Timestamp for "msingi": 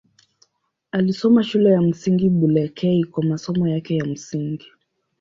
1.81-2.29, 4.05-4.67